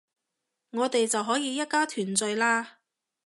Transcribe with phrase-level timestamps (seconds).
[0.71, 2.65] 我哋就可以一家團聚喇